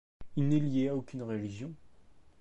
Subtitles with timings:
[0.35, 1.75] Il n’est lié à aucune religion.